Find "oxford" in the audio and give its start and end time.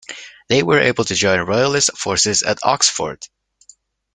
2.63-3.27